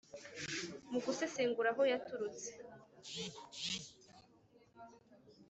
[0.91, 2.49] Mu gusesengura aho yaturrutse